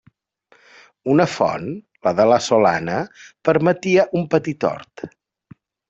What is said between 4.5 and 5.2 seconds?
hort.